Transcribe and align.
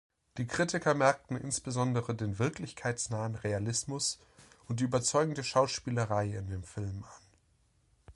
Die 0.37 0.47
Kritiker 0.47 0.95
merkten 0.95 1.37
insbesondere 1.37 2.15
den 2.15 2.39
wirklichkeitsnahen 2.39 3.35
Realismus 3.35 4.17
und 4.67 4.79
die 4.79 4.85
überzeugende 4.85 5.43
Schauspielerei 5.43 6.29
in 6.39 6.47
dem 6.47 6.63
Film 6.63 7.03
an. 7.03 7.21